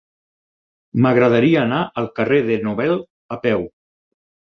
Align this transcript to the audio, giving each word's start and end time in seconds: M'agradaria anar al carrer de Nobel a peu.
M'agradaria 1.05 1.59
anar 1.63 1.81
al 2.03 2.09
carrer 2.19 2.39
de 2.47 2.57
Nobel 2.69 2.95
a 3.37 3.39
peu. 3.45 3.69